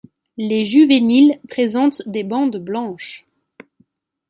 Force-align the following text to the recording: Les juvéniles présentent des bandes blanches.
Les 0.37 0.65
juvéniles 0.65 1.39
présentent 1.47 2.01
des 2.07 2.23
bandes 2.23 2.57
blanches. 2.57 3.27